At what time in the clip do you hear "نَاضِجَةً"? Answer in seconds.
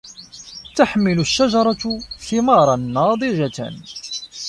2.75-3.69